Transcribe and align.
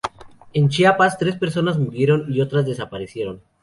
En 0.53 0.67
Chiapas, 0.69 1.19
tres 1.19 1.35
personas 1.35 1.77
murieron 1.77 2.25
y 2.33 2.41
otras 2.41 2.65
dos 2.65 2.75
desaparecieron. 2.75 3.43